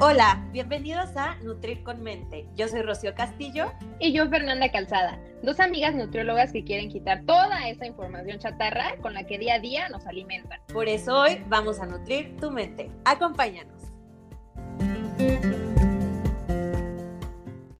[0.00, 2.48] Hola, bienvenidos a Nutrir con Mente.
[2.56, 3.72] Yo soy Rocío Castillo.
[4.00, 9.14] Y yo Fernanda Calzada, dos amigas nutriólogas que quieren quitar toda esa información chatarra con
[9.14, 10.60] la que día a día nos alimentan.
[10.72, 12.90] Por eso hoy vamos a nutrir tu mente.
[13.04, 13.82] Acompáñanos.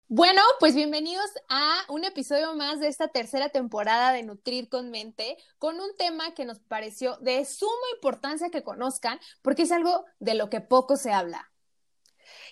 [0.06, 5.36] Bueno, pues bienvenidos a un episodio más de esta tercera temporada de Nutrir con Mente,
[5.58, 10.34] con un tema que nos pareció de suma importancia que conozcan, porque es algo de
[10.34, 11.50] lo que poco se habla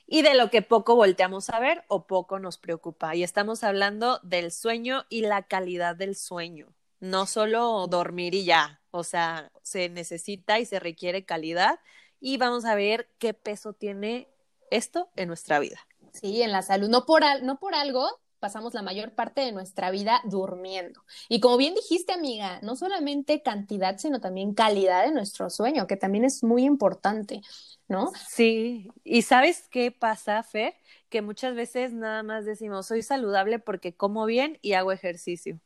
[0.07, 3.15] y de lo que poco volteamos a ver o poco nos preocupa.
[3.15, 8.81] Y estamos hablando del sueño y la calidad del sueño, no solo dormir y ya,
[8.91, 11.81] o sea, se necesita y se requiere calidad
[12.21, 14.29] y vamos a ver qué peso tiene
[14.71, 15.87] esto en nuestra vida.
[16.13, 19.93] Sí, en la salud, no por, no por algo pasamos la mayor parte de nuestra
[19.93, 21.05] vida durmiendo.
[21.29, 25.97] Y como bien dijiste, amiga, no solamente cantidad, sino también calidad de nuestro sueño, que
[25.97, 27.41] también es muy importante,
[27.87, 28.11] ¿no?
[28.29, 30.75] Sí, y ¿sabes qué pasa, Fer?
[31.09, 35.61] Que muchas veces nada más decimos, soy saludable porque como bien y hago ejercicio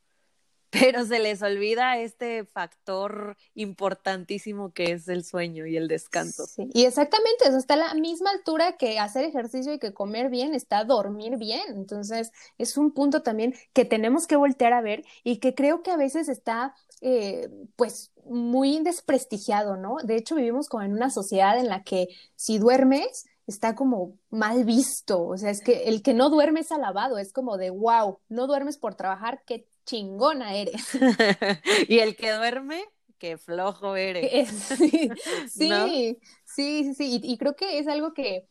[0.71, 6.47] pero se les olvida este factor importantísimo que es el sueño y el descanso.
[6.47, 10.31] Sí, y exactamente, eso está a la misma altura que hacer ejercicio y que comer
[10.31, 11.63] bien, está dormir bien.
[11.69, 15.91] Entonces, es un punto también que tenemos que voltear a ver y que creo que
[15.91, 19.97] a veces está, eh, pues, muy desprestigiado, ¿no?
[20.03, 24.65] De hecho, vivimos como en una sociedad en la que si duermes, está como mal
[24.65, 28.19] visto, o sea, es que el que no duerme es alabado, es como de, wow,
[28.29, 30.83] no duermes por trabajar, qué chingona eres.
[31.89, 32.85] y el que duerme,
[33.19, 34.51] qué flojo eres.
[34.79, 35.11] Sí,
[35.49, 38.47] sí, sí, sí, y, creo que es algo que,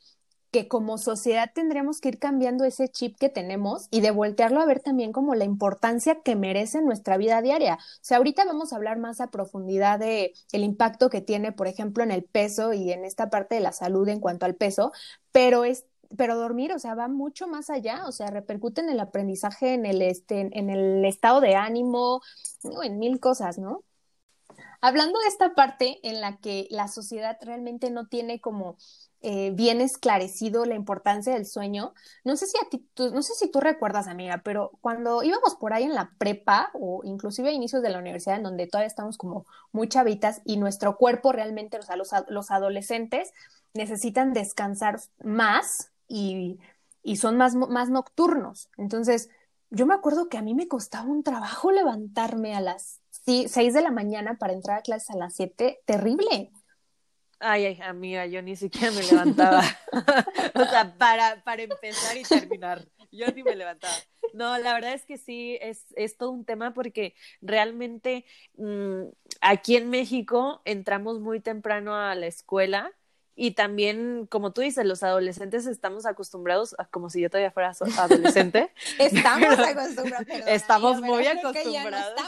[0.52, 4.66] que como sociedad tendríamos que ir cambiando ese chip que tenemos y de voltearlo a
[4.66, 7.76] ver también como la importancia que merece en nuestra vida diaria.
[7.76, 11.68] O sea, ahorita vamos a hablar más a profundidad de el impacto que tiene, por
[11.68, 14.92] ejemplo, en el peso y en esta parte de la salud en cuanto al peso,
[15.32, 15.86] pero es
[16.18, 19.86] pero dormir, o sea, va mucho más allá, o sea, repercute en el aprendizaje, en
[19.86, 22.22] el, este, en el estado de ánimo,
[22.84, 23.84] en mil cosas, ¿no?
[24.82, 28.78] Hablando de esta parte en la que la sociedad realmente no tiene como
[29.22, 33.50] eh, bien esclarecido la importancia del sueño, no sé si a ti, no sé si
[33.50, 37.82] tú recuerdas, amiga, pero cuando íbamos por ahí en la prepa o inclusive a inicios
[37.82, 41.82] de la universidad, en donde todavía estamos como muy chavitas y nuestro cuerpo realmente, o
[41.82, 43.34] sea, los, los adolescentes
[43.74, 46.60] necesitan descansar más y,
[47.04, 48.70] y son más, más nocturnos.
[48.78, 49.30] Entonces,
[49.70, 53.82] yo me acuerdo que a mí me costaba un trabajo levantarme a las seis de
[53.82, 56.52] la mañana para entrar a clases a las siete, terrible.
[57.40, 59.62] Ay, ay, amiga, yo ni siquiera me levantaba.
[60.56, 63.94] o sea, para, para empezar y terminar, yo ni me levantaba.
[64.34, 68.26] No, la verdad es que sí, es, es todo un tema porque realmente
[68.58, 69.04] mm,
[69.42, 72.94] aquí en México entramos muy temprano a la escuela
[73.38, 77.74] y también, como tú dices, los adolescentes estamos acostumbrados, a, como si yo todavía fuera
[77.98, 78.72] adolescente.
[79.00, 80.28] estamos acostumbrados.
[80.48, 82.22] estamos muy acostumbrados.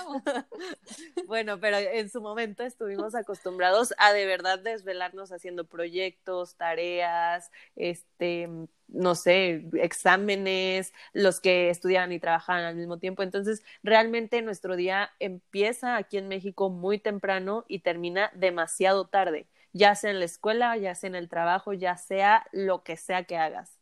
[1.27, 8.49] bueno, pero en su momento estuvimos acostumbrados a de verdad desvelarnos haciendo proyectos, tareas, este,
[8.89, 13.23] no sé, exámenes, los que estudiaban y trabajaban al mismo tiempo.
[13.23, 19.95] Entonces, realmente nuestro día empieza aquí en México muy temprano y termina demasiado tarde ya
[19.95, 23.37] sea en la escuela, ya sea en el trabajo, ya sea lo que sea que
[23.37, 23.76] hagas.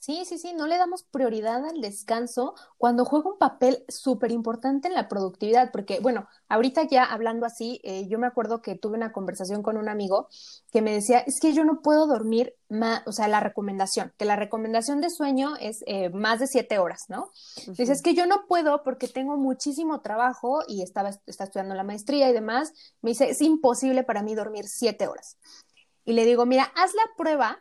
[0.00, 4.88] Sí, sí, sí, no le damos prioridad al descanso cuando juega un papel súper importante
[4.88, 8.96] en la productividad, porque bueno, ahorita ya hablando así, eh, yo me acuerdo que tuve
[8.96, 10.28] una conversación con un amigo
[10.72, 14.24] que me decía, es que yo no puedo dormir más, o sea, la recomendación, que
[14.24, 17.30] la recomendación de sueño es eh, más de siete horas, ¿no?
[17.66, 21.84] Dice, es que yo no puedo porque tengo muchísimo trabajo y estaba está estudiando la
[21.84, 22.72] maestría y demás,
[23.02, 25.36] me dice, es imposible para mí dormir siete horas.
[26.06, 27.58] Y le digo, mira, haz la prueba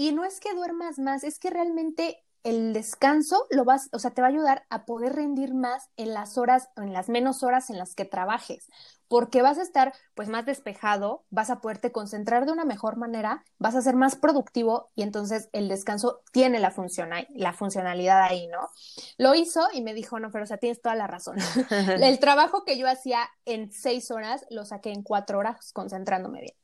[0.00, 4.12] y no es que duermas más, es que realmente el descanso lo vas, o sea,
[4.12, 7.70] te va a ayudar a poder rendir más en las horas, en las menos horas
[7.70, 8.66] en las que trabajes,
[9.08, 13.44] porque vas a estar pues más despejado, vas a poderte concentrar de una mejor manera,
[13.58, 18.46] vas a ser más productivo y entonces el descanso tiene la función la funcionalidad ahí,
[18.46, 18.68] ¿no?
[19.18, 21.36] Lo hizo y me dijo, no, pero o sea, tienes toda la razón.
[22.00, 26.54] el trabajo que yo hacía en seis horas lo saqué en cuatro horas concentrándome bien.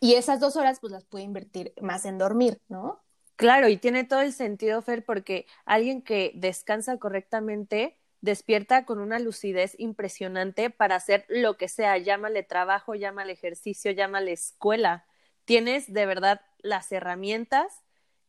[0.00, 3.00] Y esas dos horas, pues las puede invertir más en dormir, ¿no?
[3.36, 9.18] Claro, y tiene todo el sentido, Fer, porque alguien que descansa correctamente despierta con una
[9.18, 15.04] lucidez impresionante para hacer lo que sea, llámale trabajo, llámale ejercicio, llámale escuela.
[15.44, 17.82] Tienes de verdad las herramientas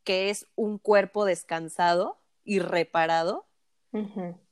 [0.04, 3.46] que es un cuerpo descansado y reparado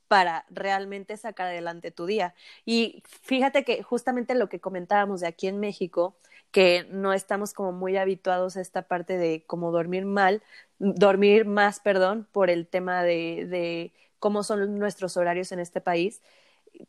[0.07, 2.33] para realmente sacar adelante tu día.
[2.65, 6.17] Y fíjate que justamente lo que comentábamos de aquí en México,
[6.55, 10.41] que no estamos como muy habituados a esta parte de como dormir mal,
[10.79, 16.21] dormir más, perdón, por el tema de, cómo son nuestros horarios en este país.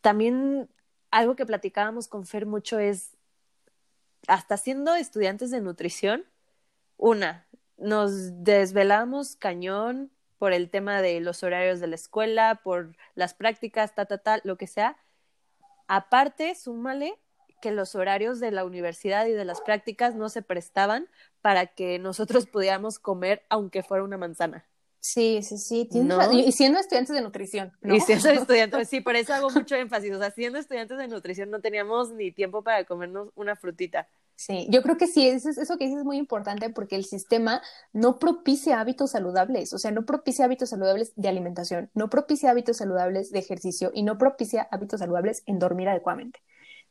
[0.03, 0.69] También
[1.11, 3.17] algo que platicábamos con Fer mucho es,
[4.29, 6.25] hasta siendo estudiantes de nutrición,
[6.97, 13.35] una, nos desvelamos cañón por el tema de los horarios de la escuela, por las
[13.35, 14.07] prácticas, ta,
[14.45, 14.97] lo que sea.
[15.89, 17.19] Aparte, súmale
[17.61, 21.09] que los horarios de la universidad y de las prácticas no se prestaban
[21.41, 24.65] para que nosotros pudiéramos comer aunque fuera una manzana.
[25.07, 25.89] Sí, sí, sí.
[26.33, 27.73] Y siendo estudiantes de nutrición.
[27.83, 30.13] Y siendo estudiantes, sí, por eso hago mucho énfasis.
[30.13, 34.09] O sea, siendo estudiantes de nutrición no teníamos ni tiempo para comernos una frutita.
[34.35, 37.63] Sí, yo creo que sí, eso, eso que dices es muy importante porque el sistema
[37.95, 42.77] no propicia hábitos saludables, o sea, no propicia hábitos saludables de alimentación, no propicia hábitos
[42.77, 46.43] saludables de ejercicio y no propicia hábitos saludables en dormir adecuadamente.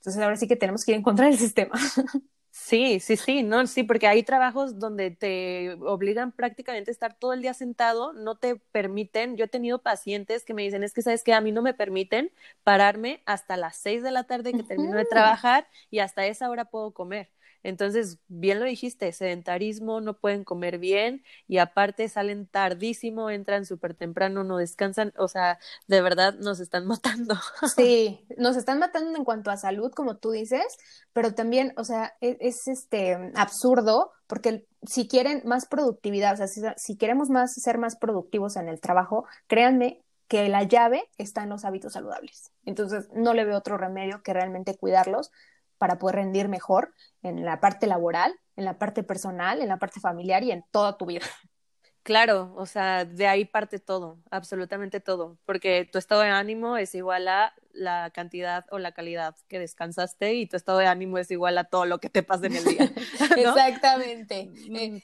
[0.06, 1.76] Entonces ahora sí que tenemos que ir en contra del sistema.
[2.52, 7.34] Sí, sí, sí, no, sí, porque hay trabajos donde te obligan prácticamente a estar todo
[7.34, 9.36] el día sentado, no te permiten.
[9.36, 11.74] Yo he tenido pacientes que me dicen, es que sabes que a mí no me
[11.74, 12.32] permiten
[12.64, 16.66] pararme hasta las seis de la tarde que termino de trabajar y hasta esa hora
[16.66, 17.30] puedo comer.
[17.66, 23.96] Entonces, bien lo dijiste, sedentarismo, no pueden comer bien y aparte salen tardísimo, entran súper
[23.96, 25.58] temprano, no descansan, o sea,
[25.88, 27.36] de verdad nos están matando.
[27.76, 30.78] Sí, nos están matando en cuanto a salud, como tú dices,
[31.12, 36.76] pero también, o sea, e-, es, este absurdo porque si quieren más productividad, o sea,
[36.78, 41.50] si, queremos más ser más productivos en el trabajo, créanme que la llave está en
[41.50, 42.52] los hábitos saludables.
[42.66, 45.32] Entonces, no le veo otro remedio que realmente cuidarlos
[45.78, 50.00] para poder rendir mejor en la parte laboral, en la parte personal, en la parte
[50.00, 51.26] familiar y en toda tu vida.
[52.06, 56.94] Claro, o sea, de ahí parte todo, absolutamente todo, porque tu estado de ánimo es
[56.94, 61.32] igual a la cantidad o la calidad que descansaste y tu estado de ánimo es
[61.32, 62.92] igual a todo lo que te pasa en el día.
[63.38, 64.52] Exactamente.
[64.70, 65.04] Mm, eh,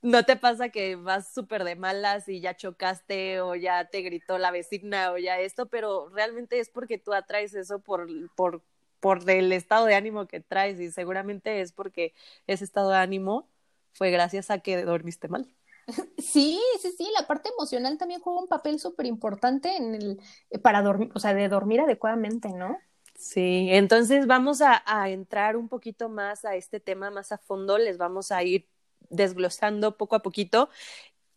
[0.00, 4.38] no te pasa que vas súper de malas y ya chocaste o ya te gritó
[4.38, 8.62] la vecina o ya esto, pero realmente es porque tú atraes eso por, por
[9.04, 12.14] por el estado de ánimo que traes y seguramente es porque
[12.46, 13.50] ese estado de ánimo
[13.92, 15.46] fue gracias a que dormiste mal.
[16.16, 20.58] Sí, sí, sí, la parte emocional también juega un papel súper importante en el, eh,
[20.58, 22.78] para dormir, o sea, de dormir adecuadamente, ¿no?
[23.14, 27.76] Sí, entonces vamos a, a entrar un poquito más a este tema más a fondo,
[27.76, 28.70] les vamos a ir
[29.10, 30.70] desglosando poco a poquito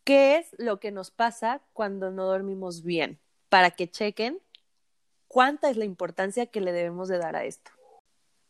[0.04, 3.20] qué es lo que nos pasa cuando no dormimos bien,
[3.50, 4.40] para que chequen
[5.28, 7.70] cuánta es la importancia que le debemos de dar a esto.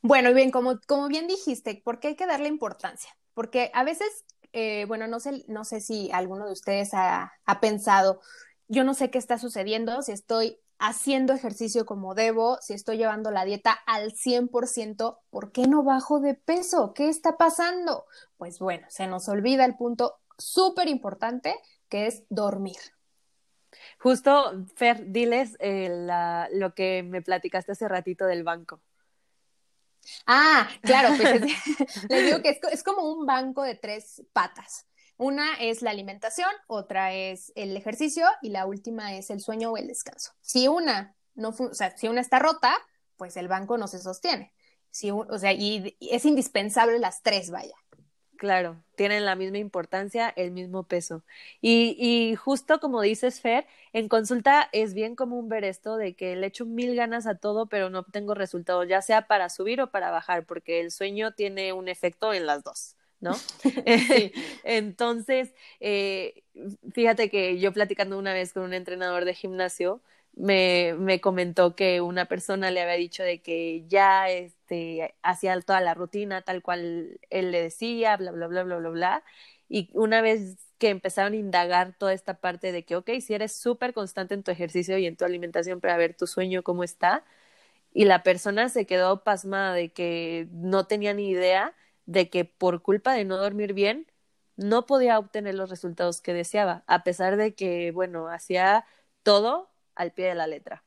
[0.00, 3.10] Bueno, y bien, como, como bien dijiste, ¿por qué hay que darle importancia?
[3.34, 7.60] Porque a veces, eh, bueno, no sé, no sé si alguno de ustedes ha, ha
[7.60, 8.20] pensado,
[8.68, 13.30] yo no sé qué está sucediendo, si estoy haciendo ejercicio como debo, si estoy llevando
[13.30, 16.94] la dieta al 100%, ¿por qué no bajo de peso?
[16.94, 18.04] ¿Qué está pasando?
[18.36, 21.56] Pues bueno, se nos olvida el punto súper importante
[21.88, 22.76] que es dormir.
[23.98, 28.80] Justo, Fer, diles eh, la, lo que me platicaste hace ratito del banco.
[30.26, 31.40] Ah, claro, pues
[32.08, 34.86] les digo que es, como un banco de tres patas.
[35.16, 39.76] Una es la alimentación, otra es el ejercicio y la última es el sueño o
[39.76, 40.32] el descanso.
[40.40, 42.76] Si una no, o sea, si una está rota,
[43.16, 44.52] pues el banco no se sostiene.
[44.90, 47.74] Si o sea, y es indispensable las tres, vaya.
[48.38, 51.24] Claro, tienen la misma importancia, el mismo peso.
[51.60, 56.36] Y, y, justo como dices, Fer, en consulta es bien común ver esto de que
[56.36, 59.90] le echo mil ganas a todo, pero no obtengo resultados, ya sea para subir o
[59.90, 62.94] para bajar, porque el sueño tiene un efecto en las dos.
[63.20, 63.32] ¿no?
[64.64, 66.44] Entonces, eh,
[66.92, 70.00] fíjate que yo platicando una vez con un entrenador de gimnasio,
[70.38, 75.80] me, me comentó que una persona le había dicho de que ya este, hacía toda
[75.80, 79.24] la rutina tal cual él le decía, bla, bla, bla, bla, bla, bla.
[79.68, 83.52] Y una vez que empezaron a indagar toda esta parte de que, ok, si eres
[83.52, 87.24] súper constante en tu ejercicio y en tu alimentación para ver tu sueño cómo está,
[87.92, 91.74] y la persona se quedó pasmada de que no tenía ni idea
[92.06, 94.06] de que por culpa de no dormir bien,
[94.56, 98.84] no podía obtener los resultados que deseaba, a pesar de que, bueno, hacía
[99.22, 100.82] todo al pie de la letra.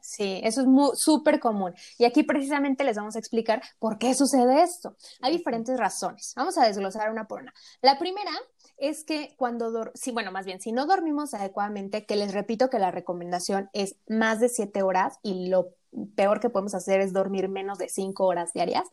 [0.00, 1.74] Sí, eso es súper común.
[1.96, 4.96] Y aquí precisamente les vamos a explicar por qué sucede esto.
[5.22, 6.34] Hay diferentes razones.
[6.36, 7.54] Vamos a desglosar una por una.
[7.80, 8.30] La primera
[8.76, 12.78] es que cuando, sí, bueno, más bien, si no dormimos adecuadamente, que les repito que
[12.78, 15.74] la recomendación es más de siete horas y lo
[16.16, 18.84] peor que podemos hacer es dormir menos de cinco horas diarias.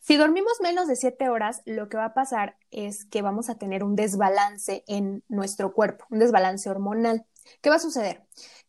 [0.00, 3.54] Si dormimos menos de siete horas, lo que va a pasar es que vamos a
[3.54, 7.24] tener un desbalance en nuestro cuerpo, un desbalance hormonal.
[7.62, 8.22] ¿Qué va a suceder?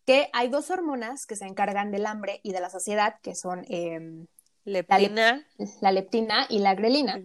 [0.06, 3.66] Que hay dos hormonas que se encargan del hambre y de la saciedad, que son
[3.70, 4.28] em,
[4.64, 5.46] leptina.
[5.82, 7.22] La, leptina y la grelina.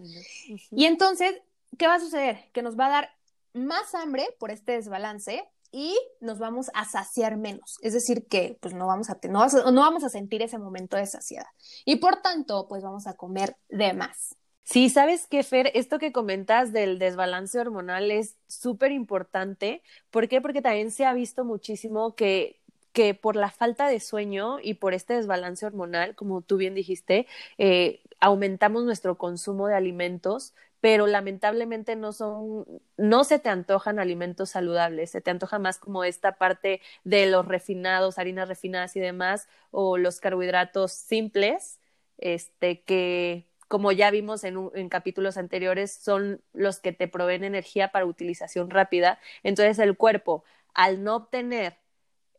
[0.71, 1.33] Y entonces,
[1.77, 2.49] ¿qué va a suceder?
[2.53, 3.09] Que nos va a dar
[3.53, 7.77] más hambre por este desbalance y nos vamos a saciar menos.
[7.81, 11.05] Es decir, que pues no vamos a, no, no vamos a sentir ese momento de
[11.05, 11.47] saciedad.
[11.85, 14.35] Y por tanto, pues vamos a comer de más.
[14.63, 19.81] Sí, sabes qué, Fer, esto que comentas del desbalance hormonal es súper importante.
[20.11, 20.39] ¿Por qué?
[20.39, 22.60] Porque también se ha visto muchísimo que
[22.93, 27.27] que por la falta de sueño y por este desbalance hormonal, como tú bien dijiste,
[27.57, 32.65] eh, aumentamos nuestro consumo de alimentos, pero lamentablemente no son,
[32.97, 37.47] no se te antojan alimentos saludables, se te antoja más como esta parte de los
[37.47, 41.79] refinados, harinas refinadas y demás, o los carbohidratos simples,
[42.17, 47.91] este, que como ya vimos en, en capítulos anteriores, son los que te proveen energía
[47.91, 49.19] para utilización rápida.
[49.43, 50.43] Entonces el cuerpo,
[50.73, 51.77] al no obtener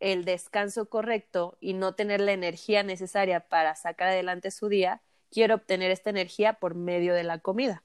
[0.03, 5.55] el descanso correcto y no tener la energía necesaria para sacar adelante su día, quiere
[5.55, 7.85] obtener esta energía por medio de la comida.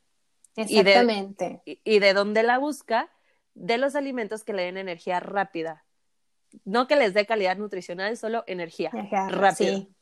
[0.55, 1.61] Exactamente.
[1.65, 3.11] Y de, dónde la busca?
[3.53, 5.85] De los alimentos que le den energía rápida.
[6.65, 8.89] No que les dé calidad nutricional, solo energía,
[9.29, 9.53] rápida.
[9.53, 9.95] Sí.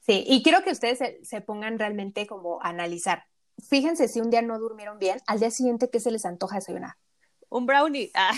[0.00, 3.24] sí, y quiero que ustedes se, se pongan realmente como a analizar.
[3.66, 6.96] Fíjense si un día no durmieron bien, al día siguiente, ¿qué se les antoja desayunar?
[7.52, 8.10] Un brownie.
[8.24, 8.32] Ah.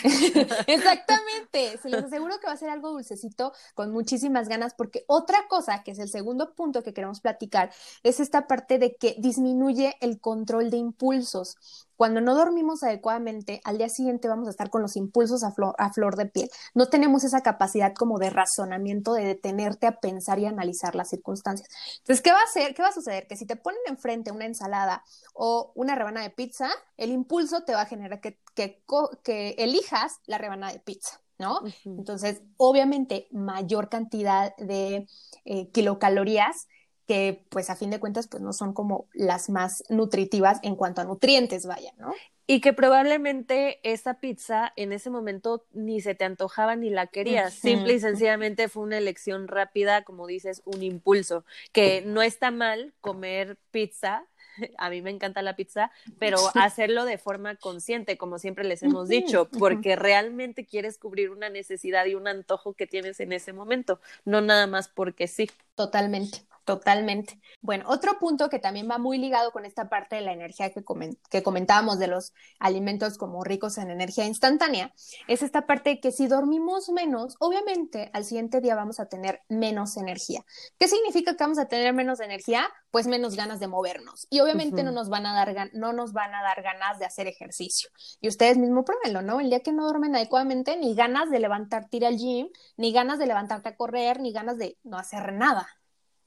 [0.66, 5.46] Exactamente, se los aseguro que va a ser algo dulcecito con muchísimas ganas porque otra
[5.48, 7.70] cosa, que es el segundo punto que queremos platicar,
[8.02, 11.56] es esta parte de que disminuye el control de impulsos.
[11.96, 15.74] Cuando no dormimos adecuadamente, al día siguiente vamos a estar con los impulsos a flor,
[15.78, 16.50] a flor de piel.
[16.74, 21.68] No tenemos esa capacidad como de razonamiento, de detenerte a pensar y analizar las circunstancias.
[21.98, 22.74] Entonces, ¿qué va a hacer?
[22.74, 23.26] ¿Qué va a suceder?
[23.26, 27.74] Que si te ponen enfrente una ensalada o una rebana de pizza, el impulso te
[27.74, 28.82] va a generar que, que,
[29.22, 31.20] que elijas la rebana de pizza.
[31.38, 31.60] ¿no?
[31.84, 35.08] Entonces, obviamente, mayor cantidad de
[35.44, 36.68] eh, kilocalorías
[37.06, 41.00] que pues a fin de cuentas pues no son como las más nutritivas en cuanto
[41.00, 42.14] a nutrientes, vaya, ¿no?
[42.46, 47.54] Y que probablemente esa pizza en ese momento ni se te antojaba ni la querías.
[47.54, 51.46] Simple y sencillamente fue una elección rápida, como dices, un impulso.
[51.72, 54.26] Que no está mal comer pizza,
[54.78, 59.08] a mí me encanta la pizza, pero hacerlo de forma consciente, como siempre les hemos
[59.08, 64.00] dicho, porque realmente quieres cubrir una necesidad y un antojo que tienes en ese momento,
[64.26, 65.50] no nada más porque sí.
[65.74, 66.42] Totalmente.
[66.64, 67.38] Totalmente.
[67.60, 70.82] Bueno, otro punto que también va muy ligado con esta parte de la energía que,
[71.30, 74.94] que comentábamos de los alimentos como ricos en energía instantánea,
[75.28, 79.42] es esta parte de que si dormimos menos, obviamente al siguiente día vamos a tener
[79.48, 80.44] menos energía.
[80.78, 82.66] ¿Qué significa que vamos a tener menos energía?
[82.90, 84.26] Pues menos ganas de movernos.
[84.30, 87.26] Y obviamente no, nos van a dar no nos van a dar ganas de hacer
[87.26, 87.90] ejercicio.
[88.20, 89.40] Y ustedes mismos pruébenlo, ¿no?
[89.40, 93.18] El día que no duermen adecuadamente, ni ganas de levantarte ir al gym, ni ganas
[93.18, 95.68] de levantarte a correr, ni ganas de no hacer nada.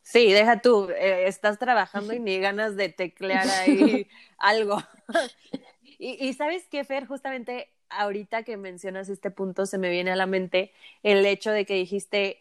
[0.10, 4.82] Sí, deja tú, eh, estás trabajando y ni ganas de teclear ahí algo.
[5.84, 10.16] y, y sabes qué, Fer, justamente ahorita que mencionas este punto se me viene a
[10.16, 10.72] la mente
[11.04, 12.40] el hecho de que dijiste,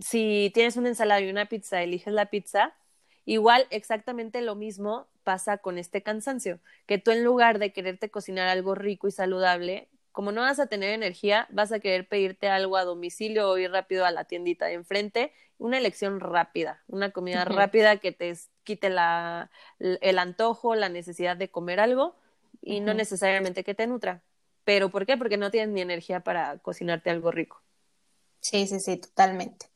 [0.00, 2.72] si tienes una ensalada y una pizza, eliges la pizza,
[3.26, 8.48] igual exactamente lo mismo pasa con este cansancio, que tú en lugar de quererte cocinar
[8.48, 12.76] algo rico y saludable, como no vas a tener energía, vas a querer pedirte algo
[12.76, 17.44] a domicilio o ir rápido a la tiendita de enfrente una elección rápida, una comida
[17.44, 22.16] rápida que te quite la, el antojo, la necesidad de comer algo
[22.62, 24.22] y no necesariamente que te nutra.
[24.64, 25.16] ¿Pero por qué?
[25.16, 27.62] Porque no tienes ni energía para cocinarte algo rico.
[28.40, 29.66] Sí, sí, sí, totalmente.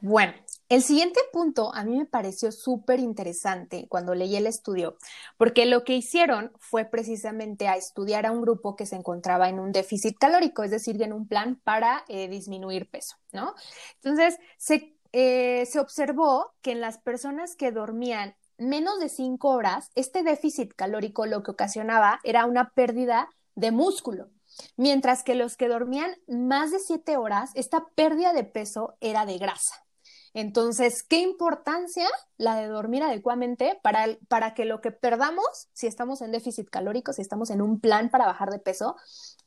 [0.00, 0.32] Bueno,
[0.70, 4.96] el siguiente punto a mí me pareció súper interesante cuando leí el estudio,
[5.36, 9.60] porque lo que hicieron fue precisamente a estudiar a un grupo que se encontraba en
[9.60, 13.54] un déficit calórico, es decir, en un plan para eh, disminuir peso, ¿no?
[14.02, 19.90] Entonces, se eh, se observó que en las personas que dormían menos de cinco horas,
[19.94, 24.28] este déficit calórico lo que ocasionaba era una pérdida de músculo,
[24.76, 29.38] mientras que los que dormían más de siete horas, esta pérdida de peso era de
[29.38, 29.84] grasa.
[30.32, 36.22] Entonces, ¿qué importancia la de dormir adecuadamente para, para que lo que perdamos, si estamos
[36.22, 38.96] en déficit calórico, si estamos en un plan para bajar de peso,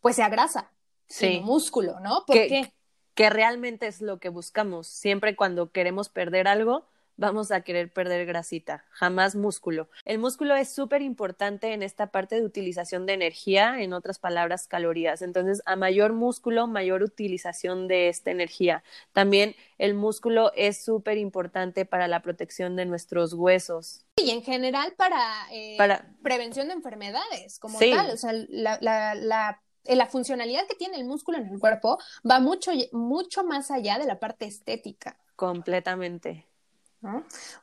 [0.02, 0.72] pues sea grasa,
[1.08, 1.42] sí.
[1.44, 2.24] músculo, ¿no?
[2.26, 2.74] ¿Por qué?
[3.16, 4.88] que realmente es lo que buscamos.
[4.88, 9.90] Siempre cuando queremos perder algo, vamos a querer perder grasita, jamás músculo.
[10.06, 14.68] El músculo es súper importante en esta parte de utilización de energía, en otras palabras,
[14.68, 15.22] calorías.
[15.22, 18.84] Entonces, a mayor músculo, mayor utilización de esta energía.
[19.12, 24.06] También el músculo es súper importante para la protección de nuestros huesos.
[24.16, 25.20] Y en general para,
[25.52, 26.06] eh, para...
[26.22, 28.12] prevención de enfermedades, como tal.
[28.12, 32.00] O sea, la, la, la eh, la funcionalidad que tiene el músculo en el cuerpo
[32.30, 35.18] va mucho, mucho más allá de la parte estética.
[35.36, 36.46] Completamente.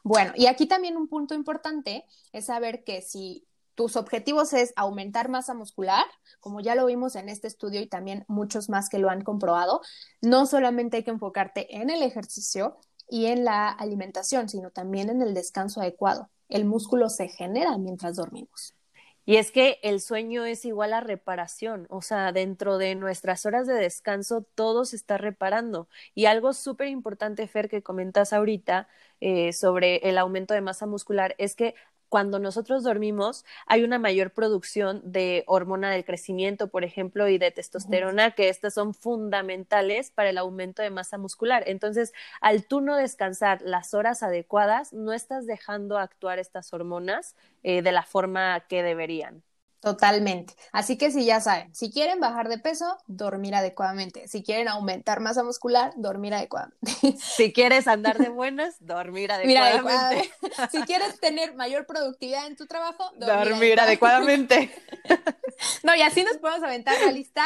[0.03, 5.29] Bueno, y aquí también un punto importante es saber que si tus objetivos es aumentar
[5.29, 6.05] masa muscular,
[6.41, 9.81] como ya lo vimos en este estudio y también muchos más que lo han comprobado,
[10.21, 12.77] no solamente hay que enfocarte en el ejercicio
[13.09, 16.31] y en la alimentación, sino también en el descanso adecuado.
[16.49, 18.75] El músculo se genera mientras dormimos.
[19.31, 23.69] Y es que el sueño es igual a reparación, o sea, dentro de nuestras horas
[23.69, 25.89] de descanso todo se está reparando.
[26.17, 28.89] Y algo súper importante, Fer, que comentas ahorita
[29.21, 31.77] eh, sobre el aumento de masa muscular, es que
[32.11, 37.53] cuando nosotros dormimos hay una mayor producción de hormona del crecimiento, por ejemplo, y de
[37.53, 41.63] testosterona, que estas son fundamentales para el aumento de masa muscular.
[41.67, 42.13] Entonces,
[42.43, 47.93] al tú no descansar las horas adecuadas, no estás dejando actuar estas hormonas eh, de
[47.93, 49.43] la forma que deberían.
[49.81, 50.55] Totalmente.
[50.73, 54.29] Así que si ya saben, si quieren bajar de peso, dormir adecuadamente.
[54.29, 56.81] Si quieren aumentar masa muscular, dormir adecuadamente.
[57.19, 60.31] Si quieres andar de buenas, dormir adecuadamente.
[60.71, 64.71] Si quieres tener mayor productividad en tu trabajo, dormir, adecuadamente.
[65.83, 67.45] No, y así nos podemos aventar la lista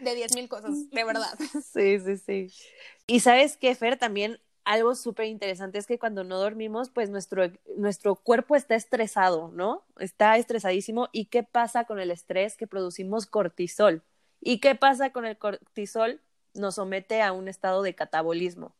[0.00, 1.32] de 10.000 cosas, de verdad.
[1.72, 2.52] Sí, sí, sí.
[3.06, 7.50] Y sabes qué, Fer, también algo súper interesante es que cuando no dormimos, pues nuestro,
[7.78, 9.82] nuestro cuerpo está estresado, ¿no?
[9.98, 11.08] Está estresadísimo.
[11.10, 12.54] ¿Y qué pasa con el estrés?
[12.54, 14.02] Que producimos cortisol.
[14.42, 16.20] ¿Y qué pasa con el cortisol?
[16.52, 18.74] Nos somete a un estado de catabolismo.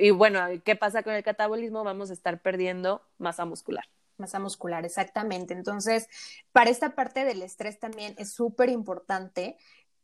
[0.00, 1.84] Y, bueno, ¿qué pasa con el catabolismo?
[1.84, 3.84] Vamos a estar perdiendo masa muscular
[4.18, 5.52] masa muscular, exactamente.
[5.52, 6.06] Entonces,
[6.52, 9.56] para esta parte del estrés también es súper importante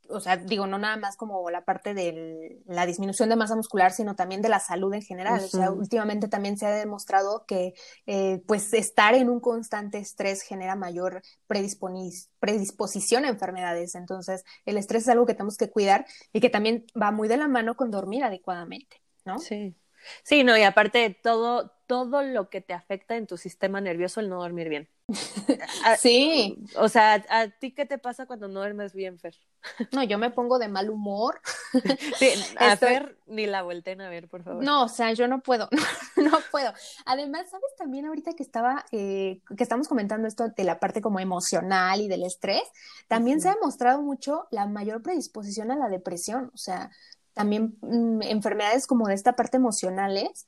[0.08, 3.92] o sea, digo, no nada más como la parte de la disminución de masa muscular,
[3.92, 5.40] sino también de la salud en general.
[5.44, 7.74] O sea, últimamente también se ha demostrado que,
[8.06, 13.94] eh, pues, estar en un constante estrés genera mayor predisposición a enfermedades.
[13.94, 17.36] Entonces, el estrés es algo que tenemos que cuidar y que también va muy de
[17.36, 19.38] la mano con dormir adecuadamente, ¿no?
[19.38, 19.76] Sí.
[20.22, 24.28] Sí, no, y aparte todo, todo lo que te afecta en tu sistema nervioso el
[24.28, 24.88] no dormir bien.
[25.98, 26.62] sí.
[26.76, 29.34] O sea, ¿a ti qué te pasa cuando no duermes bien, Fer?
[29.92, 31.40] No, yo me pongo de mal humor.
[32.18, 34.62] Sí, a Fer ni la vuelten a ver, por favor.
[34.62, 35.68] No, o sea, yo no puedo,
[36.16, 36.72] no, puedo.
[37.06, 41.20] Además, ¿sabes también ahorita que estaba, eh, que estamos comentando esto de la parte como
[41.20, 42.62] emocional y del estrés?
[43.06, 46.50] También se ha demostrado mucho la mayor predisposición a la depresión.
[46.54, 46.90] O sea,
[47.32, 50.46] también mm, enfermedades como de esta parte emocionales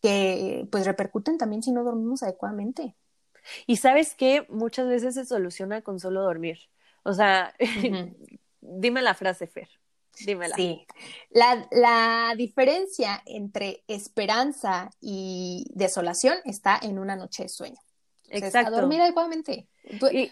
[0.00, 2.96] que pues repercuten también si no dormimos adecuadamente.
[3.66, 6.58] Y sabes que muchas veces se soluciona con solo dormir.
[7.02, 7.54] O sea,
[8.60, 9.68] dime la frase, Fer.
[10.26, 10.56] Dímela.
[10.56, 10.86] Sí.
[11.30, 17.80] La, la, diferencia entre esperanza y desolación está en una noche de sueño.
[18.28, 18.68] Exacto.
[18.68, 19.68] A dormir adecuadamente.
[20.12, 20.30] Y,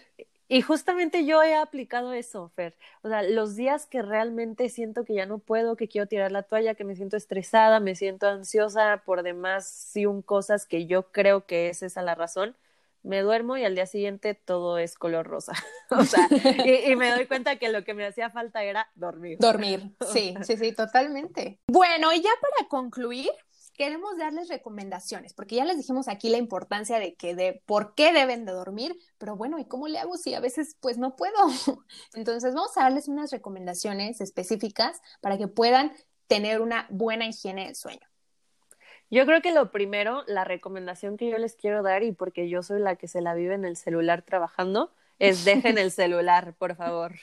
[0.49, 2.75] y justamente yo he aplicado eso, Fer.
[3.03, 6.41] O sea, los días que realmente siento que ya no puedo, que quiero tirar la
[6.41, 11.11] toalla, que me siento estresada, me siento ansiosa por demás, sí, un cosas que yo
[11.11, 12.55] creo que es esa la razón,
[13.03, 15.53] me duermo y al día siguiente todo es color rosa.
[15.91, 16.27] o sea,
[16.65, 19.37] y, y, me doy cuenta que lo que me hacía falta era dormir.
[19.39, 21.59] Dormir, sí, sí, sí, totalmente.
[21.67, 23.29] Bueno, y ya para concluir,
[23.79, 28.11] queremos darles recomendaciones, porque ya les dijimos aquí la importancia de que de por qué
[28.11, 31.33] deben de dormir, pero bueno, ¿y cómo le hago si a veces pues no puedo?
[32.13, 35.93] Entonces vamos a darles unas recomendaciones específicas para que puedan
[36.27, 38.05] tener una buena higiene del sueño.
[39.09, 42.63] Yo creo que lo primero, la recomendación que yo les quiero dar, y porque yo
[42.63, 46.75] soy la que se la vive en el celular trabajando, es dejen el celular, por
[46.75, 47.13] favor.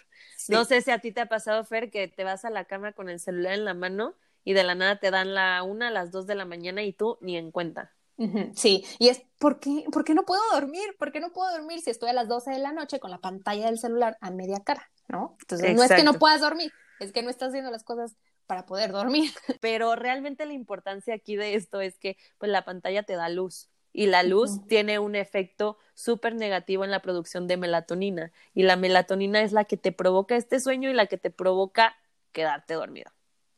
[0.48, 2.92] No sé si a ti te ha pasado, Fer, que te vas a la cama
[2.92, 4.14] con el celular en la mano
[4.46, 6.92] y de la nada te dan la una a las dos de la mañana y
[6.92, 7.92] tú ni en cuenta.
[8.54, 10.96] Sí, y es ¿por qué, ¿por qué no puedo dormir?
[10.98, 13.18] ¿Por qué no puedo dormir si estoy a las 12 de la noche con la
[13.18, 14.88] pantalla del celular a media cara?
[15.08, 15.36] ¿No?
[15.40, 18.66] Entonces no es que no puedas dormir, es que no estás haciendo las cosas para
[18.66, 19.32] poder dormir.
[19.60, 23.68] Pero realmente la importancia aquí de esto es que pues la pantalla te da luz
[23.92, 28.76] y la luz tiene un efecto súper negativo en la producción de melatonina y la
[28.76, 31.96] melatonina es la que te provoca este sueño y la que te provoca
[32.30, 33.10] quedarte dormido.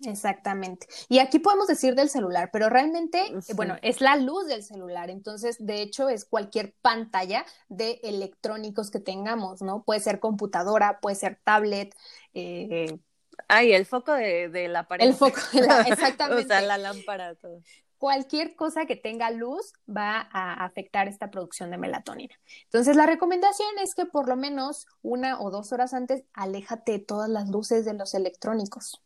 [0.05, 0.87] Exactamente.
[1.09, 5.11] Y aquí podemos decir del celular, pero realmente, eh, bueno, es la luz del celular.
[5.11, 9.83] Entonces, de hecho, es cualquier pantalla de electrónicos que tengamos, ¿no?
[9.83, 11.95] Puede ser computadora, puede ser tablet.
[12.35, 12.99] Eh...
[13.49, 15.07] Ay, el foco de, la pared.
[15.07, 15.41] El foco,
[15.87, 16.45] exactamente.
[16.45, 17.61] o sea, la lámpara, todo.
[17.99, 22.35] Cualquier cosa que tenga luz va a afectar esta producción de melatonina.
[22.65, 26.99] Entonces, la recomendación es que por lo menos una o dos horas antes aléjate de
[27.01, 29.03] todas las luces de los electrónicos.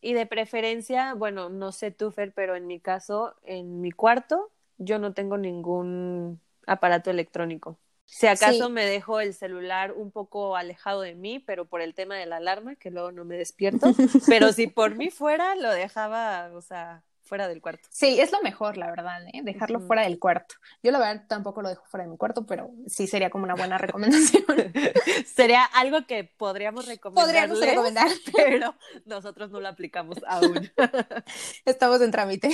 [0.00, 4.50] Y de preferencia, bueno, no sé tú, Fer, pero en mi caso, en mi cuarto,
[4.76, 7.78] yo no tengo ningún aparato electrónico.
[8.04, 12.16] Si acaso me dejo el celular un poco alejado de mí, pero por el tema
[12.16, 13.92] de la alarma, que luego no me despierto.
[14.26, 17.88] pero si por mí fuera, lo dejaba, o sea, fuera del cuarto.
[17.92, 19.42] Sí, es lo mejor, la verdad, ¿eh?
[19.44, 20.56] dejarlo fuera del cuarto.
[20.82, 23.54] Yo la verdad tampoco lo dejo fuera de mi cuarto, pero sí sería como una
[23.54, 24.44] buena recomendación.
[25.26, 27.24] sería algo que podríamos recomendar.
[27.28, 30.70] Podríamos recomendar, pero nosotros no lo aplicamos aún.
[31.64, 32.50] Estamos en trámite.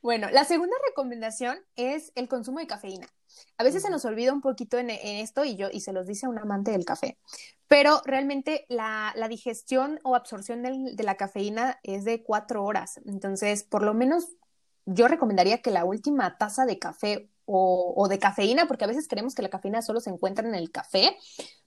[0.00, 3.08] Bueno, la segunda recomendación es el consumo de cafeína.
[3.56, 6.26] A veces se nos olvida un poquito en, esto y yo, y se los dice
[6.26, 7.18] a un amante del café,
[7.66, 13.00] pero realmente la, digestión o absorción de la cafeína es de cuatro horas.
[13.06, 14.28] Entonces, por lo menos
[14.86, 19.34] yo recomendaría que la última taza de café o, de cafeína, porque a veces creemos
[19.34, 21.16] que la cafeína solo se encuentra en el café,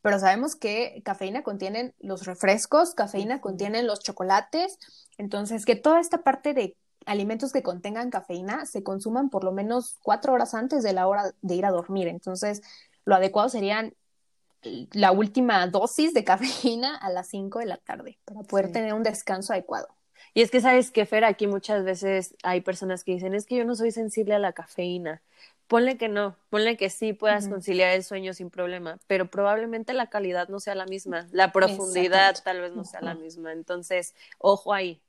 [0.01, 4.77] pero sabemos que cafeína contienen los refrescos, cafeína contienen los chocolates,
[5.17, 9.97] entonces que toda esta parte de alimentos que contengan cafeína se consuman por lo menos
[10.01, 12.07] cuatro horas antes de la hora de ir a dormir.
[12.07, 12.61] Entonces,
[13.05, 13.93] lo adecuado serían
[14.91, 19.03] la última dosis de cafeína a las cinco de la tarde para poder tener un
[19.03, 19.87] descanso adecuado.
[20.33, 23.57] Y es que sabes que, Fer, aquí muchas veces hay personas que dicen, es que
[23.57, 25.21] yo no soy sensible a la cafeína.
[25.67, 30.07] Ponle que no, ponle que sí puedas conciliar el sueño sin problema, pero probablemente la
[30.07, 33.53] calidad no sea la misma, la profundidad tal vez no sea la misma.
[33.53, 35.01] Entonces, ojo ahí,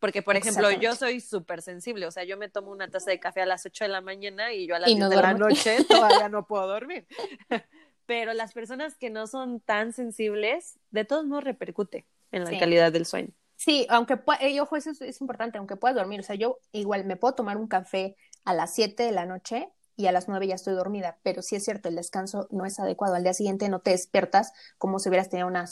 [0.00, 3.20] porque, por ejemplo, yo soy súper sensible, o sea, yo me tomo una taza de
[3.20, 5.84] café a las 8 de la mañana y yo a las 10 de la noche
[5.88, 7.06] todavía no puedo dormir.
[8.06, 12.90] Pero las personas que no son tan sensibles, de todos modos repercute en la calidad
[12.90, 13.28] del sueño.
[13.56, 17.16] Sí, aunque, y ojo, eso es, importante, aunque puedas dormir, o sea, yo igual me
[17.16, 20.54] puedo tomar un café a las 7 de la noche y a las 9 ya
[20.54, 23.16] estoy dormida, pero sí es cierto, el descanso no es adecuado.
[23.16, 25.68] Al día siguiente no te despiertas como si hubieras tenido una,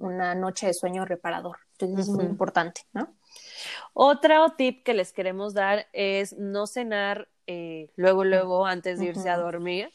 [0.00, 1.56] una, noche de sueño reparador.
[1.72, 3.17] Entonces es muy importante, ¿no?
[3.94, 9.30] Otro tip que les queremos dar es no cenar eh, luego, luego antes de irse
[9.30, 9.90] a dormir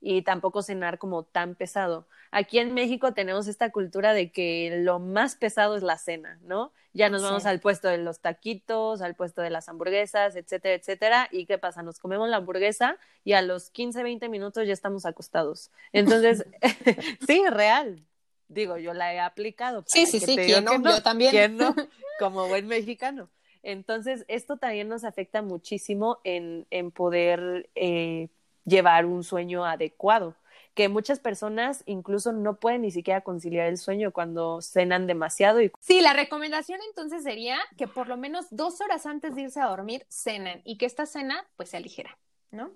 [0.00, 2.06] y tampoco cenar como tan pesado.
[2.30, 6.72] Aquí en México tenemos esta cultura de que lo más pesado es la cena, ¿no?
[6.92, 11.28] Ya nos vamos al puesto de los taquitos, al puesto de las hamburguesas, etcétera, etcétera.
[11.30, 11.82] ¿Y qué pasa?
[11.82, 15.70] Nos comemos la hamburguesa y a los 15, 20 minutos ya estamos acostados.
[15.92, 16.46] Entonces,
[17.26, 18.02] sí, real.
[18.48, 19.84] Digo, yo la he aplicado.
[19.86, 20.82] Sí, sí, sí, ¿quién no?
[20.82, 21.30] Yo también.
[21.30, 21.74] ¿Quién no?
[22.18, 23.28] Como buen mexicano.
[23.62, 28.28] Entonces, esto también nos afecta muchísimo en, en poder eh,
[28.64, 30.36] llevar un sueño adecuado,
[30.74, 35.62] que muchas personas incluso no pueden ni siquiera conciliar el sueño cuando cenan demasiado.
[35.62, 35.72] Y...
[35.80, 39.66] Sí, la recomendación entonces sería que por lo menos dos horas antes de irse a
[39.66, 42.16] dormir cenen y que esta cena pues sea ligera,
[42.52, 42.70] ¿no?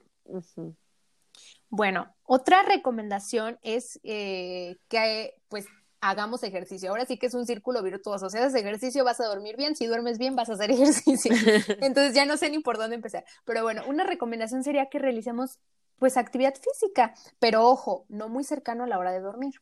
[1.69, 5.67] Bueno, otra recomendación es eh, que pues
[6.01, 6.91] hagamos ejercicio.
[6.91, 8.31] Ahora sí que es un círculo virtuoso.
[8.31, 11.33] Si haces ejercicio vas a dormir bien, si duermes bien vas a hacer ejercicio.
[11.81, 13.25] Entonces ya no sé ni por dónde empezar.
[13.45, 15.59] Pero bueno, una recomendación sería que realicemos
[15.99, 19.53] pues actividad física, pero ojo, no muy cercano a la hora de dormir.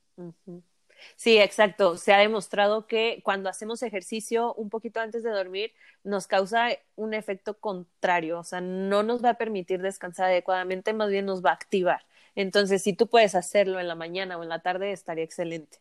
[1.16, 1.96] Sí, exacto.
[1.96, 5.72] Se ha demostrado que cuando hacemos ejercicio un poquito antes de dormir
[6.04, 11.11] nos causa un efecto contrario, o sea, no nos va a permitir descansar adecuadamente, más
[11.11, 12.06] bien nos va a activar.
[12.34, 15.78] Entonces, si tú puedes hacerlo en la mañana o en la tarde, estaría excelente.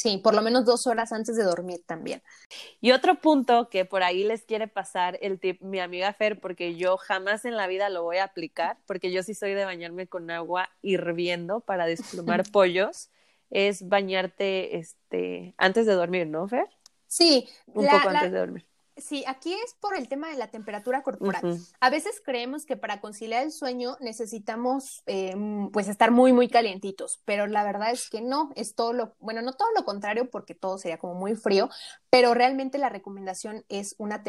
[0.00, 2.22] Sí, por lo menos dos horas antes de dormir también.
[2.80, 6.74] Y otro punto que por ahí les quiere pasar el tip mi amiga Fer, porque
[6.74, 10.06] yo jamás en la vida lo voy a aplicar, porque yo sí soy de bañarme
[10.06, 13.10] con agua hirviendo para desplumar pollos,
[13.50, 16.68] es bañarte este antes de dormir, ¿no, Fer?
[17.06, 18.66] Sí, un poco antes de dormir.
[18.96, 21.58] Sí, aquí es por el tema de la temperatura corporal.
[21.80, 25.34] A veces creemos que para conciliar el sueño necesitamos eh,
[25.72, 29.42] pues estar muy, muy calientitos, pero la verdad es que no, es todo lo, bueno,
[29.42, 31.70] no todo lo contrario porque todo sería como muy frío,
[32.10, 34.22] pero realmente la recomendación es una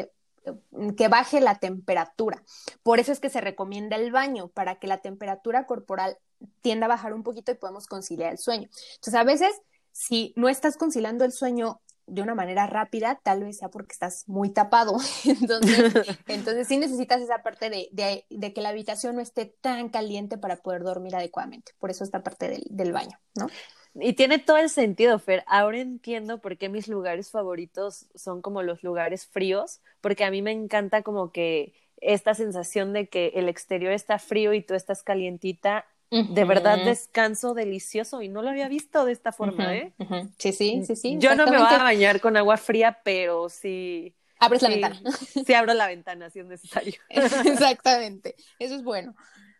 [0.96, 2.42] que baje la temperatura.
[2.82, 6.18] Por eso es que se recomienda el baño, para que la temperatura corporal
[6.60, 8.68] tienda a bajar un poquito y podamos conciliar el sueño.
[8.94, 9.52] Entonces, a veces,
[9.92, 14.24] si no estás conciliando el sueño de una manera rápida, tal vez sea porque estás
[14.26, 14.96] muy tapado.
[15.24, 15.92] Entonces,
[16.26, 20.36] entonces sí necesitas esa parte de, de, de, que la habitación no esté tan caliente
[20.36, 21.72] para poder dormir adecuadamente.
[21.78, 23.48] Por eso esta parte del, del baño, ¿no?
[23.94, 25.44] Y tiene todo el sentido, Fer.
[25.46, 30.40] Ahora entiendo por qué mis lugares favoritos son como los lugares fríos, porque a mí
[30.40, 35.02] me encanta como que esta sensación de que el exterior está frío y tú estás
[35.02, 39.94] calientita de verdad descanso delicioso y no lo había visto de esta forma, ¿eh?
[40.38, 41.16] Sí, sí, sí, sí.
[41.18, 44.14] Yo no me voy a bañar con agua fría, pero sí.
[44.38, 45.00] Abres la ventana.
[45.46, 46.94] Sí, abro la ventana si es necesario.
[47.08, 49.14] Exactamente, eso es bueno.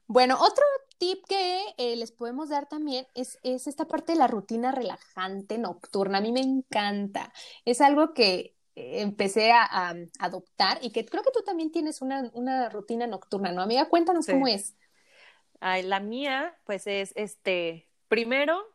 [0.06, 0.64] Bueno, otro
[0.98, 5.56] tip que eh, les podemos dar también es, es esta parte de la rutina relajante
[5.56, 6.18] nocturna.
[6.18, 7.32] A mí me encanta.
[7.64, 12.30] Es algo que eh, empecé a, adoptar y que creo que tú también tienes una,
[12.34, 13.62] una rutina nocturna, ¿no?
[13.62, 14.74] Amiga, cuéntanos cómo es
[15.62, 18.66] la mía, pues es este, primero,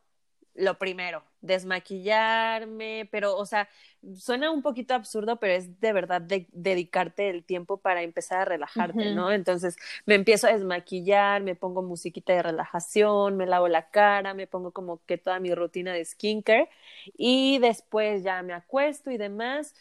[0.55, 3.69] lo primero, desmaquillarme, pero, o sea,
[4.15, 8.45] suena un poquito absurdo, pero es de verdad de dedicarte el tiempo para empezar a
[8.45, 9.31] relajarte, ¿no?
[9.31, 14.47] Entonces me empiezo a desmaquillar, me pongo musiquita de relajación, me lavo la cara, me
[14.47, 16.69] pongo como que toda mi rutina de skincare
[17.15, 19.75] y después ya me acuesto y demás,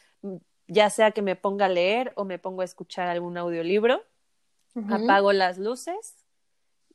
[0.66, 4.02] ya sea que me ponga a leer o me pongo a escuchar algún audiolibro,
[4.90, 6.25] apago las luces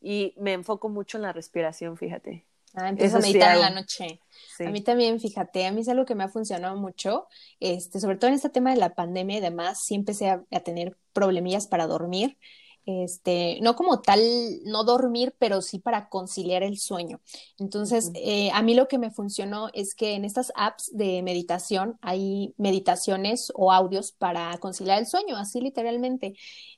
[0.02, 2.46] y me enfoco mucho en la respiración, fíjate.
[2.74, 4.22] Ah, empiezo a meditar en la noche.
[4.60, 7.28] A mí también, fíjate, a mí es algo que me ha funcionado mucho,
[7.60, 10.98] este, sobre todo en este tema de la pandemia y demás, sí empecé a, tener
[11.12, 12.38] problemillas para dormir,
[12.86, 14.20] este, no como tal,
[14.64, 17.20] no dormir, pero sí para conciliar el sueño.
[17.60, 21.98] Entonces, eh, a mí lo que me funcionó es que en estas apps de meditación
[22.02, 26.36] hay meditaciones o audios para conciliar el sueño, así literalmente,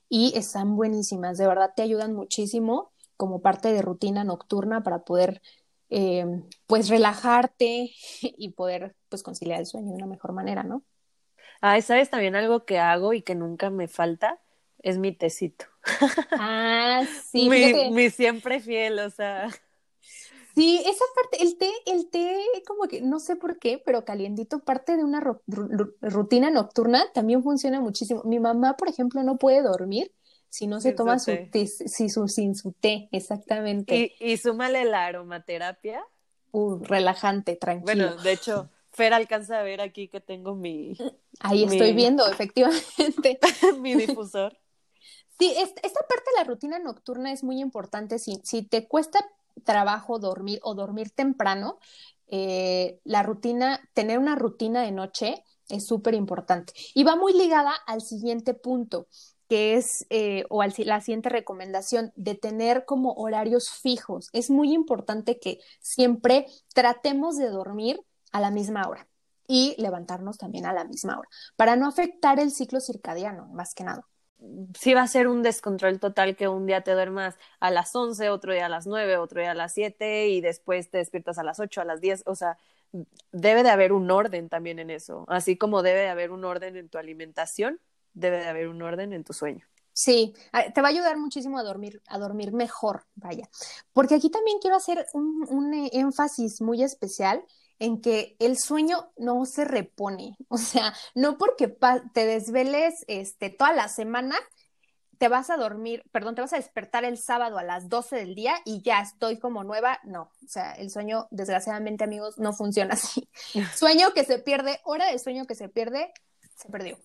[0.09, 2.92] y están buenísimas, de verdad te ayudan muchísimo
[3.23, 5.41] como parte de rutina nocturna para poder
[5.89, 6.25] eh,
[6.67, 7.89] pues relajarte
[8.21, 10.83] y poder pues conciliar el sueño de una mejor manera, ¿no?
[11.61, 14.41] Ah, ¿sabes también algo que hago y que nunca me falta?
[14.79, 15.67] Es mi tecito.
[16.31, 17.47] Ah, sí.
[17.47, 19.47] mi, mi siempre fiel, o sea.
[20.53, 24.59] Sí, esa parte, el té, el té, como que no sé por qué, pero calientito,
[24.59, 25.23] parte de una
[26.01, 28.23] rutina nocturna, también funciona muchísimo.
[28.25, 30.11] Mi mamá, por ejemplo, no puede dormir
[30.53, 34.13] si no se toma su, té, si su, sin su té, exactamente.
[34.19, 36.05] Y, y súmale la aromaterapia.
[36.51, 37.85] Uh, relajante, tranquilo.
[37.85, 40.95] Bueno, de hecho, Fer alcanza a ver aquí que tengo mi...
[41.39, 43.39] Ahí estoy viendo, efectivamente.
[43.79, 44.55] mi difusor.
[45.39, 48.19] Sí, esta, parte de la rutina nocturna es muy importante.
[48.19, 49.19] Si, si te cuesta
[49.65, 51.79] trabajo dormir o dormir temprano,
[52.27, 56.73] eh, la rutina, tener una rutina de noche es súper importante.
[56.93, 59.07] Y va muy ligada al siguiente punto
[59.49, 64.29] que es, eh, o la siguiente recomendación, de tener como horarios fijos.
[64.33, 68.01] Es muy importante que siempre tratemos de dormir
[68.31, 69.07] a la misma hora
[69.47, 73.83] y levantarnos también a la misma hora, para no afectar el ciclo circadiano, más que
[73.83, 74.07] nada.
[74.77, 78.29] Sí va a ser un descontrol total que un día te duermas a las 11,
[78.29, 81.43] otro día a las 9, otro día a las 7 y después te despiertas a
[81.43, 82.57] las 8, a las 10, o sea,
[83.31, 86.75] debe de haber un orden también en eso, así como debe de haber un orden
[86.75, 87.79] en tu alimentación,
[88.13, 89.65] debe de haber un orden en tu sueño.
[89.93, 90.33] Sí,
[90.73, 93.47] te va a ayudar muchísimo a dormir, a dormir mejor, vaya.
[93.93, 97.43] Porque aquí también quiero hacer un, un eh, énfasis muy especial
[97.77, 100.35] en que el sueño no se repone.
[100.49, 101.75] O sea, no porque
[102.13, 104.35] te desveles este, toda la semana,
[105.17, 108.35] te vas a dormir, perdón, te vas a despertar el sábado a las 12 del
[108.35, 109.99] día y ya estoy como nueva.
[110.03, 113.29] No, o sea, el sueño, desgraciadamente, amigos, no funciona así.
[113.75, 116.13] Sueño que se pierde, hora de sueño que se pierde,
[116.55, 116.97] se perdió.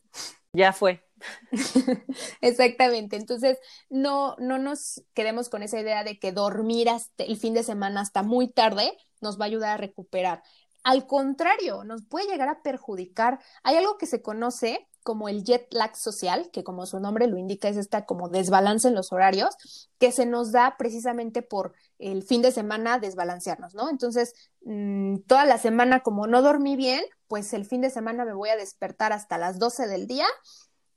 [0.59, 1.05] Ya fue.
[2.41, 3.17] Exactamente.
[3.17, 3.59] Entonces,
[3.91, 8.01] no, no nos quedemos con esa idea de que dormir hasta el fin de semana
[8.01, 10.43] hasta muy tarde nos va a ayudar a recuperar.
[10.83, 13.39] Al contrario, nos puede llegar a perjudicar.
[13.63, 17.39] Hay algo que se conoce como el jet lag social, que como su nombre lo
[17.39, 19.55] indica es esta como desbalance en los horarios,
[19.99, 23.89] que se nos da precisamente por el fin de semana desbalancearnos, ¿no?
[23.91, 28.33] Entonces, mm, toda la semana como no dormí bien, pues el fin de semana me
[28.35, 30.27] voy a despertar hasta las 12 del día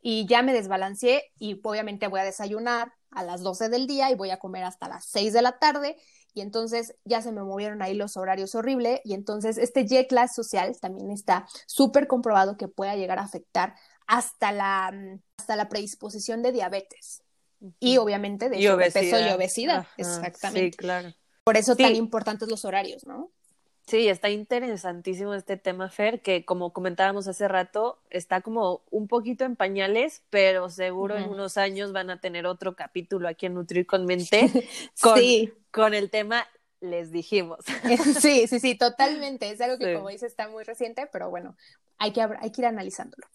[0.02, 4.16] y ya me desbalanceé y obviamente voy a desayunar a las 12 del día y
[4.16, 5.98] voy a comer hasta las 6 de la tarde
[6.34, 10.30] y entonces ya se me movieron ahí los horarios horrible y entonces este jet lag
[10.34, 13.76] social también está súper comprobado que pueda llegar a afectar
[14.08, 17.24] hasta la, mm, hasta la predisposición de diabetes.
[17.80, 18.58] Y obviamente de
[18.92, 19.86] peso y obesidad.
[19.98, 20.72] Exactamente.
[20.72, 21.14] Sí, claro.
[21.44, 23.32] Por eso tan importantes los horarios, ¿no?
[23.92, 29.44] Sí, está interesantísimo este tema, Fer, que como comentábamos hace rato, está como un poquito
[29.44, 33.86] en pañales, pero seguro en unos años van a tener otro capítulo aquí en Nutrir
[33.86, 34.50] con Mente
[35.02, 35.20] con,
[35.72, 36.48] con el tema
[36.80, 37.66] les dijimos.
[38.22, 39.50] Sí, sí, sí, totalmente.
[39.50, 41.58] Es algo que, como dice, está muy reciente, pero bueno,
[41.98, 43.28] hay que, hay que ir analizándolo.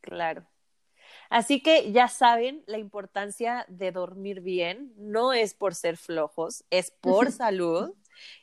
[0.00, 0.48] Claro.
[1.28, 4.94] Así que ya saben la importancia de dormir bien.
[4.96, 7.92] No es por ser flojos, es por salud.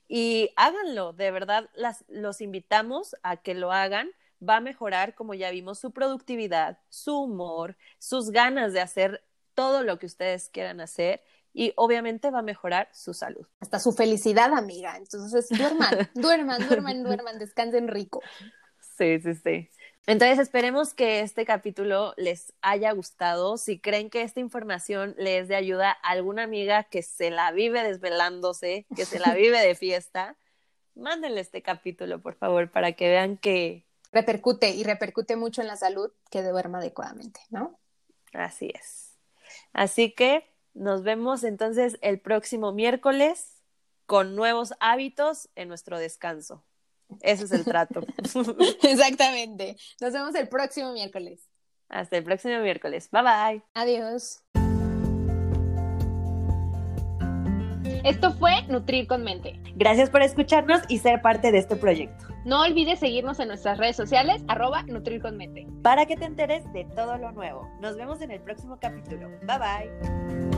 [0.07, 4.09] Y háganlo, de verdad, las, los invitamos a que lo hagan.
[4.47, 9.83] Va a mejorar, como ya vimos, su productividad, su humor, sus ganas de hacer todo
[9.83, 13.47] lo que ustedes quieran hacer y obviamente va a mejorar su salud.
[13.61, 14.97] Hasta su felicidad, amiga.
[14.97, 18.21] Entonces, duerman, duerman, duerman, duerman, descansen rico.
[18.97, 19.69] Sí, sí, sí.
[20.07, 23.57] Entonces esperemos que este capítulo les haya gustado.
[23.57, 27.83] Si creen que esta información les de ayuda a alguna amiga que se la vive
[27.83, 30.35] desvelándose, que se la vive de fiesta,
[30.93, 33.83] mándenle este capítulo, por favor, para que vean que...
[34.11, 37.77] Repercute y repercute mucho en la salud que duerma adecuadamente, ¿no?
[38.31, 39.17] Así es.
[39.73, 43.61] Así que nos vemos entonces el próximo miércoles
[44.05, 46.63] con nuevos hábitos en nuestro descanso.
[47.21, 48.01] Ese es el trato.
[48.83, 49.77] Exactamente.
[50.01, 51.49] Nos vemos el próximo miércoles.
[51.89, 53.09] Hasta el próximo miércoles.
[53.11, 53.63] Bye bye.
[53.73, 54.41] Adiós.
[58.03, 59.59] Esto fue Nutrir con Mente.
[59.75, 62.27] Gracias por escucharnos y ser parte de este proyecto.
[62.45, 65.67] No olvides seguirnos en nuestras redes sociales, arroba Nutrir con Mente.
[65.81, 67.67] Para que te enteres de todo lo nuevo.
[67.81, 69.29] Nos vemos en el próximo capítulo.
[69.47, 70.54] Bye bye.